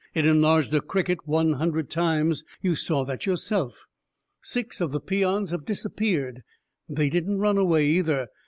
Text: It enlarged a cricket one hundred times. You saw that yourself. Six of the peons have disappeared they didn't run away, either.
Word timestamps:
It 0.15 0.25
enlarged 0.25 0.73
a 0.73 0.81
cricket 0.81 1.27
one 1.27 1.53
hundred 1.53 1.87
times. 1.91 2.43
You 2.59 2.75
saw 2.75 3.05
that 3.05 3.27
yourself. 3.27 3.85
Six 4.41 4.81
of 4.81 4.91
the 4.93 4.99
peons 4.99 5.51
have 5.51 5.63
disappeared 5.63 6.41
they 6.89 7.07
didn't 7.07 7.37
run 7.37 7.59
away, 7.59 7.85
either. 7.85 8.27